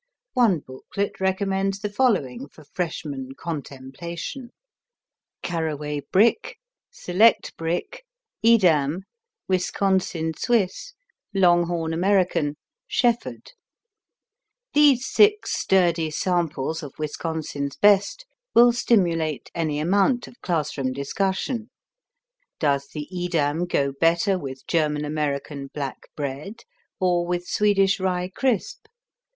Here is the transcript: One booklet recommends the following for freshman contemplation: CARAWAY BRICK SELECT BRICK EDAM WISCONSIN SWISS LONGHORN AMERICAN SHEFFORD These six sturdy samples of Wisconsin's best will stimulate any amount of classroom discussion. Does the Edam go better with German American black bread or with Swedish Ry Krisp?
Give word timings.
One 0.33 0.61
booklet 0.61 1.19
recommends 1.19 1.77
the 1.77 1.87
following 1.89 2.47
for 2.49 2.63
freshman 2.63 3.33
contemplation: 3.37 4.49
CARAWAY 5.43 6.07
BRICK 6.11 6.57
SELECT 6.89 7.55
BRICK 7.55 8.03
EDAM 8.41 9.03
WISCONSIN 9.47 10.33
SWISS 10.39 10.95
LONGHORN 11.35 11.93
AMERICAN 11.93 12.55
SHEFFORD 12.87 13.51
These 14.73 15.05
six 15.07 15.51
sturdy 15.53 16.09
samples 16.09 16.81
of 16.81 16.97
Wisconsin's 16.97 17.75
best 17.77 18.25
will 18.55 18.71
stimulate 18.73 19.51
any 19.53 19.79
amount 19.79 20.27
of 20.27 20.41
classroom 20.41 20.93
discussion. 20.93 21.69
Does 22.57 22.87
the 22.87 23.07
Edam 23.15 23.65
go 23.67 23.91
better 23.91 24.39
with 24.39 24.65
German 24.65 25.05
American 25.05 25.67
black 25.75 26.07
bread 26.15 26.61
or 26.99 27.23
with 27.27 27.45
Swedish 27.45 27.99
Ry 27.99 28.29
Krisp? 28.29 28.87